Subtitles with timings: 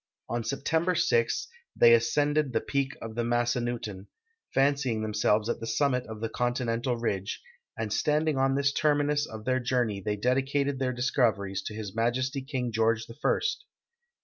[0.27, 1.47] On .Sejitember 6.
[1.75, 4.07] they ascended a peak of the Massanutten—
[4.55, 7.39] fancying themselves at the summit of the continental ridge—
[7.77, 12.41] and standing on this terminus of their journey they dedicated their discoveries to His Majesty
[12.41, 13.63] King George the First.